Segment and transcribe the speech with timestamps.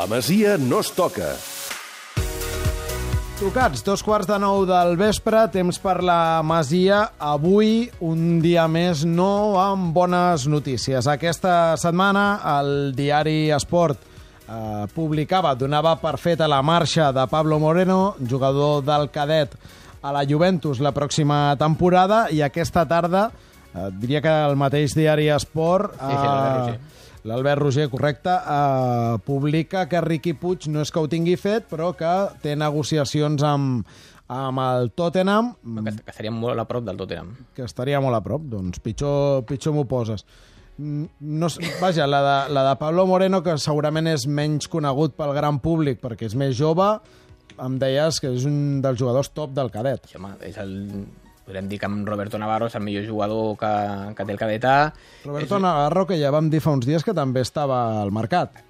[0.00, 1.26] La Masia no es toca.
[3.36, 7.02] Tocats, dos quarts de nou del vespre, temps per la Masia.
[7.20, 11.04] Avui, un dia més, no amb bones notícies.
[11.04, 12.22] Aquesta setmana,
[12.54, 19.10] el diari Esport eh, publicava, donava per feta la marxa de Pablo Moreno, jugador del
[19.12, 19.52] cadet
[20.00, 23.26] a la Juventus la pròxima temporada, i aquesta tarda,
[23.74, 25.92] eh, diria que el mateix diari Esport...
[26.00, 27.88] Sí, sí, l'Albert Roger.
[27.90, 32.54] Correcte, eh, publica que Riqui Puig no és que ho tingui fet, però que té
[32.56, 33.86] negociacions amb,
[34.30, 37.34] amb el Tottenham, Que, que estaria molt a prop del Tottenham.
[37.54, 40.24] que estaria molt a prop, doncs pitjor, pitjor m'ho poses.
[40.78, 41.48] Mm, No,
[41.80, 46.00] vaja, la de, la de Pablo Moreno, que segurament és menys conegut pel gran públic
[46.00, 46.86] perquè és més jove,
[47.60, 50.06] em deies que és un dels jugadors top del cadet.
[50.08, 50.70] Sí, home, és el,
[51.50, 53.70] podríem dir que amb Roberto Navarro és el millor jugador que,
[54.16, 54.74] que té el cadetà.
[55.26, 58.62] Roberto Navarro, que ja vam dir fa uns dies que també estava al mercat.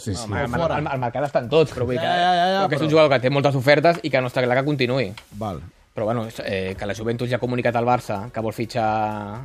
[0.00, 0.24] Sí, sí.
[0.24, 2.60] Home, el, el, el mercat estan tots, però vull dir que, Ja, ja, ja, ja,
[2.60, 4.64] però que és un jugador que té moltes ofertes i que no està clar que
[4.68, 5.10] continuï.
[5.40, 5.60] Val.
[5.96, 8.86] Però bueno, és, eh, que la Juventus ja ha comunicat al Barça que vol fitxar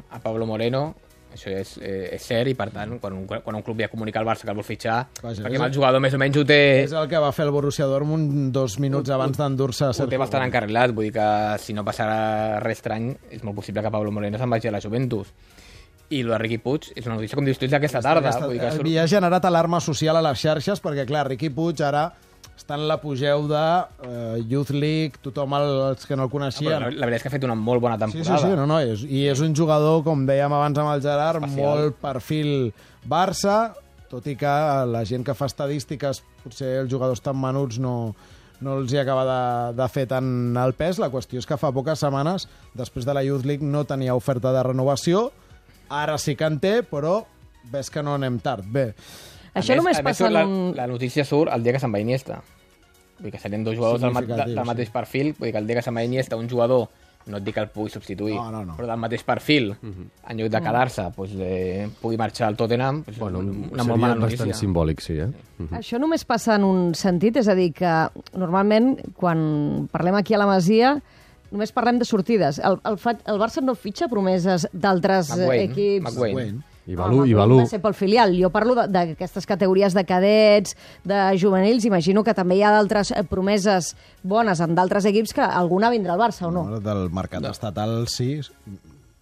[0.03, 0.89] a Pablo Moreno,
[1.33, 4.19] això és, eh, és cert, i per tant, quan un, quan un club ja comunica
[4.19, 6.61] al Barça que el vol fitxar, Vaja, perquè el jugador més o menys ho té,
[6.83, 10.19] És el que va fer el Borussia Dortmund dos minuts abans d'endur-se a ho té
[10.19, 11.27] bastant encarrilat, vull dir que
[11.63, 14.81] si no passarà res estrany, és molt possible que Pablo Moreno se'n vagi a la
[14.81, 15.29] Juventus.
[16.11, 18.25] I lo de Riqui Puig és una notícia, com dius tu, és d'aquesta tarda.
[18.25, 18.83] Aquesta, vull dir que surt...
[18.83, 22.09] havia generat alarma social a les xarxes perquè, clar, Riqui Puig ara
[22.57, 23.61] està en l'apogeu de
[24.05, 26.69] eh, Youth League, tothom el, els que no el coneixien.
[26.71, 28.37] la, la veritat és que ha fet una molt bona Sí, temporada.
[28.37, 31.41] sí, sí, no, no, és, i és un jugador, com dèiem abans amb el Gerard,
[31.43, 31.65] Especial.
[31.65, 32.73] molt perfil
[33.07, 33.71] Barça,
[34.11, 34.51] tot i que
[34.91, 38.13] la gent que fa estadístiques, potser els jugadors tan menuts no,
[38.61, 40.99] no els hi acaba de, de fer tant el pes.
[41.01, 42.45] La qüestió és que fa poques setmanes,
[42.77, 45.29] després de la Youth League, no tenia oferta de renovació,
[45.89, 47.21] ara sí que en té, però
[47.71, 48.67] ves que no anem tard.
[48.67, 48.91] Bé,
[49.53, 50.75] A Això només a passa surt la, en un...
[50.77, 52.41] la notícia surt el dia que se'n va Iniesta.
[53.19, 54.15] Vull dir que serien dos jugadors del,
[54.55, 54.93] del mateix sí.
[54.93, 55.33] perfil.
[55.37, 56.87] Vull dir que el dia que se'n va Iniesta, un jugador,
[57.27, 58.75] no et dic que el pugui substituir, No, no, no.
[58.79, 63.19] però del mateix perfil, en lloc de quedar-se, doncs, eh, pugui marxar al Tottenham, doncs,
[63.19, 64.57] Bueno, una seria molt mala bastant notícia.
[64.57, 65.27] simbòlic, sí, eh?
[65.77, 67.91] Això només passa en un sentit, és a dir, que
[68.33, 70.95] normalment quan parlem aquí a la Masia
[71.51, 72.57] només parlem de sortides.
[72.63, 76.07] El, el, el Barça no fitxa promeses d'altres equips.
[76.07, 76.63] McWayne.
[76.91, 77.57] I Balú, Home, i Balú.
[77.61, 78.35] Va ser pel filial.
[78.35, 80.75] Jo parlo de- d'aquestes categories de cadets,
[81.07, 81.85] de juvenils.
[81.87, 83.93] Imagino que també hi ha d'altres eh, promeses
[84.23, 86.65] bones amb d'altres equips que alguna vindrà al Barça o no.
[86.67, 86.79] no.
[86.83, 88.41] del mercat estatal sí,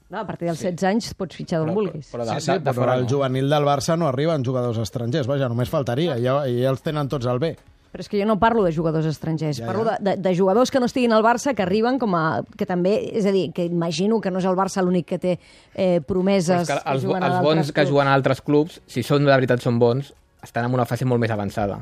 [0.10, 2.08] no a partir dels 16 anys pots fitxar d'on Però, vulguis.
[2.10, 3.10] però de, sí, sí, de, de però fora al no.
[3.12, 5.28] juvenil del Barça no arriben jugadors estrangers.
[5.30, 6.16] Vaja, només faltaria.
[6.18, 7.52] Ja, ja els tenen tots al bé.
[7.90, 10.34] Però és que jo no parlo de jugadors estrangers, Ja, ja, parlo de, de, de
[10.38, 12.44] jugadors que no estiguin al Barça, que arriben com a...
[12.58, 15.32] que també, és a dir, que imagino que no és el Barça l'únic que té
[15.74, 17.90] eh, Però promeses és que els, a els bons que clubs.
[17.90, 20.14] juguen a altres clubs, si són de veritat són bons,
[20.46, 21.80] estan en una fase molt més avançada.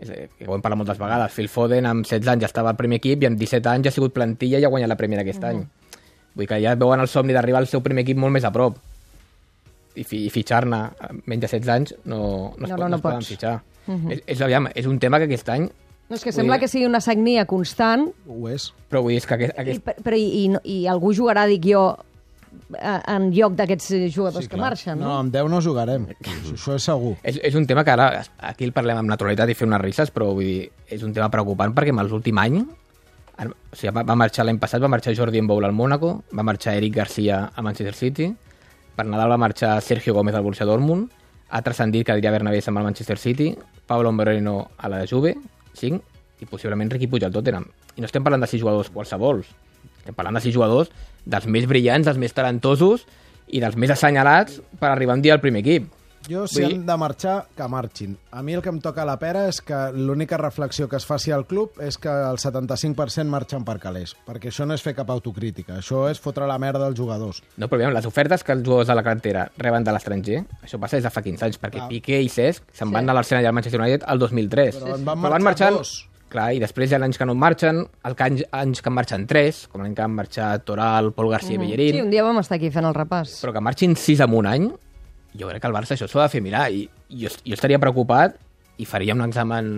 [0.00, 1.32] És a dir, que ho hem parlat moltes vegades.
[1.32, 3.90] Phil Foden amb 16 anys ja estava al primer equip i amb 17 anys ja
[3.90, 5.64] ha sigut plantilla i ha guanyat la Premier aquest any.
[6.36, 8.52] Vull dir que ja veuen el somni d'arribar al seu primer equip molt més a
[8.54, 8.76] prop.
[9.96, 10.78] I, fi, i fitxar-ne
[11.08, 12.20] amb menys de 16 anys no,
[12.56, 14.02] no, es, No, pot, no, no, no es poden pots.
[14.08, 14.18] fitxar.
[14.18, 15.70] és, és, aviam, és un tema que aquest any
[16.10, 18.72] No, és que sembla dir- que sigui una sagnia constant, Ho és.
[18.90, 21.44] però vull dir és que aquest, i, aquest, per- però i, i, i algú jugarà,
[21.46, 21.84] dic jo,
[23.06, 25.18] en lloc d'aquests eh, jugadors que marxen, No, no?
[25.20, 26.08] amb 10 no jugarem.
[26.50, 27.12] Això és segur.
[27.22, 30.10] És, és un tema que ara, aquí el parlem amb naturalitat i fer unes risses,
[30.10, 32.58] però vull dir, és un tema preocupant perquè en l'últim any,
[33.38, 36.42] en- o sigui, va, va marxar l'any passat, va marxar Jordi Mboul al Mónaco, va
[36.42, 38.32] marxar Eric Garcia a Manchester City,
[38.96, 41.08] per Nadal va marxar Sergio Gómez al Borussia Dortmund,
[41.50, 43.54] ha transcendit que Adrià Bernabé va al Manchester City,
[43.86, 45.34] Pablo Moreno a la Juve,
[45.74, 46.00] 5,
[46.40, 47.66] i possiblement Riqui Puig al Tottenham.
[47.96, 49.46] I no estem parlant de sis jugadors qualsevols,
[49.98, 50.90] estem parlant de sis jugadors
[51.26, 53.04] dels més brillants, dels més talentosos
[53.50, 55.90] i dels més assenyalats per arribar un dia al primer equip.
[56.30, 58.12] Jo, si Vull han de marxar, que marxin.
[58.30, 61.32] A mi el que em toca la pera és que l'única reflexió que es faci
[61.34, 65.10] al club és que el 75% marxen per calés, perquè això no és fer cap
[65.10, 67.42] autocrítica, això és fotre la merda als jugadors.
[67.56, 70.78] No, però aviam, les ofertes que els jugadors de la cantera reben de l'estranger, això
[70.78, 71.88] passa des de fa 15 anys, perquè Clar.
[71.90, 74.78] Piqué i Cesc se'n van anar a l'Arsenal i al Manchester United el 2003.
[74.84, 76.06] Però en van marxar dos.
[76.30, 78.88] Clar, i després hi ha anys que no en marxen, el que anys, anys que
[78.92, 81.64] en marxen tres, com l'any que han marxat Toral, Pol García mm.
[81.64, 83.40] Bellerín, Sí, un dia vam estar aquí fent el repàs.
[83.42, 84.68] però que marxin sis en un any,
[85.38, 87.80] jo crec que el Barça això s'ho ha de fer mirar, i jo, jo estaria
[87.82, 88.38] preocupat
[88.80, 89.70] i faria un examen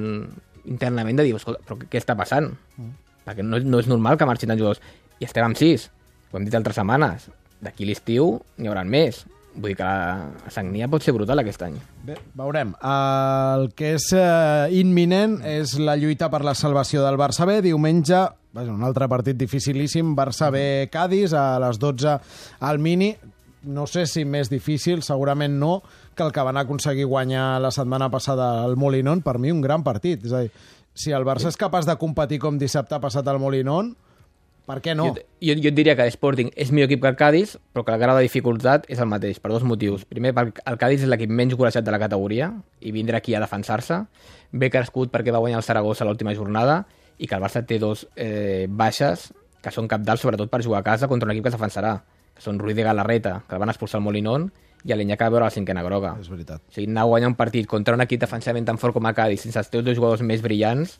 [0.64, 2.52] internament de dir, escolta, però què, què està passant?
[2.78, 2.94] Mm.
[3.26, 4.82] Perquè no, no és normal que marxin tants jugadors.
[5.22, 5.88] I estem amb sis,
[6.31, 7.28] ho hem dit altres setmanes.
[7.62, 9.22] D'aquí l'estiu n'hi haurà més.
[9.52, 11.75] Vull dir que la, la sagnia pot ser brutal aquest any.
[12.06, 12.72] Bé, veurem.
[12.88, 17.58] El que és eh, imminent és la lluita per la salvació del Barça B.
[17.66, 18.22] Diumenge,
[18.56, 22.16] vaja, un altre partit dificilíssim, Barça B-Cádiz, a les 12
[22.64, 23.12] al Mini.
[23.64, 25.82] No sé si més difícil, segurament no,
[26.17, 29.85] que el que van aconseguir guanyar la setmana passada al Molinón, per mi un gran
[29.85, 30.25] partit.
[30.26, 30.53] És a dir,
[30.94, 33.94] si el Barça és capaç de competir com dissabte passat al Molinón,
[34.62, 35.09] per què no?
[35.11, 37.94] Jo, jo, jo et diria que l'Sporting és millor equip que el Cádiz, però que
[37.97, 40.05] el grau de dificultat és el mateix, per dos motius.
[40.06, 43.43] Primer, perquè el Cádiz és l'equip menys golejat de la categoria i vindrà aquí a
[43.43, 44.05] defensar-se.
[44.53, 46.85] Ve crescut perquè va guanyar el Saragossa l'última jornada
[47.19, 49.32] i que el Barça té dos eh, baixes
[49.62, 51.97] que són capdals, sobretot per jugar a casa contra un equip que es defensarà,
[52.34, 54.50] que són Ruiz de Galarreta, que el van expulsar al Molinón,
[54.84, 56.17] i a que va veure la cinquena groga.
[56.20, 56.61] És veritat.
[56.69, 59.14] O sigui, anar a guanyar un partit contra un equip defensivament tan fort com a
[59.14, 60.99] Cádiz, sense els teus dos jugadors més brillants,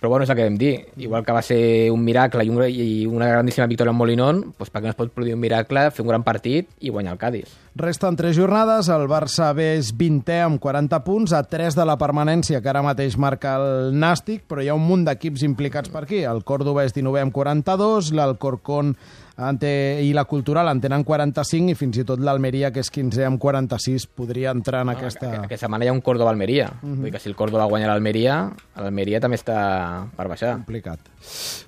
[0.00, 0.74] però bueno, és el que vam dir.
[1.00, 4.70] Igual que va ser un miracle i, un, i una grandíssima victòria al Molinón, doncs
[4.70, 7.22] per què no es pot produir un miracle, fer un gran partit i guanyar el
[7.22, 7.54] Cádiz?
[7.74, 11.96] Resten tres jornades, el Barça B és 20è amb 40 punts, a 3 de la
[11.98, 16.04] permanència, que ara mateix marca el Nàstic, però hi ha un munt d'equips implicats per
[16.04, 16.22] aquí.
[16.22, 18.94] El Córdoba és 19è amb 42, l'Alcorcón
[19.36, 23.24] Ante, i la Cultural en tenen 45 i fins i tot l'Almeria, que és 15
[23.26, 25.26] amb 46, podria entrar en aquesta...
[25.26, 25.48] Aquesta...
[25.48, 26.68] Aquesta setmana hi ha un Córdoba-Almeria.
[26.70, 26.94] Mm -hmm.
[27.00, 30.52] Vull dir que si el Córdoba guanya l'Almeria, l'Almeria també està per baixar.
[30.54, 31.00] Complicat.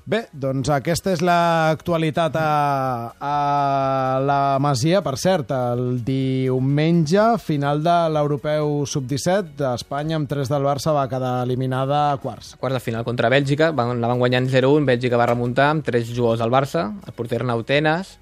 [0.04, 5.02] Bé, doncs aquesta és l'actualitat a, a la Masia.
[5.02, 11.44] Per cert, el diumenge, final de l'Europeu Sub-17, Espanya amb 3 del Barça va quedar
[11.46, 12.54] eliminada a quarts.
[12.60, 16.12] Quarts de final contra Bèlgica, van, la van guanyant 0-1, Bèlgica va remuntar amb 3
[16.12, 18.16] jugadors al Barça, el porter Nautenes,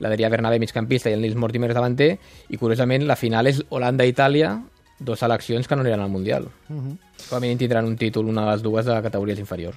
[0.00, 2.14] l'Adrià Bernabé migcampista i el Nils Mortimer davanter,
[2.48, 4.54] i curiosament la final és Holanda-Itàlia,
[5.00, 6.48] dues seleccions que no aniran al Mundial.
[6.68, 6.98] Uh -huh.
[7.28, 9.76] Com a mínim tindran un títol, una de les dues de categories inferiors.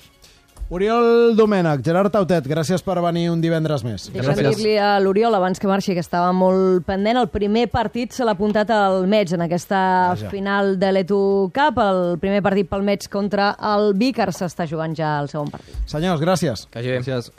[0.74, 4.08] Oriol Domènech, Gerard Tautet, gràcies per venir un divendres més.
[4.10, 8.26] Deixa'm dir-li a l'Oriol, abans que marxi, que estava molt pendent, el primer partit se
[8.26, 9.84] l'ha apuntat al Mets en aquesta
[10.16, 10.32] Vaja.
[10.34, 11.22] final de l'Etu
[11.54, 15.78] Cup, el primer partit pel Mets contra el Vícar s'està jugant ja el segon partit.
[15.86, 16.66] Senyors, gràcies.
[16.72, 17.04] Que hagi bé.
[17.04, 17.30] Gràcies.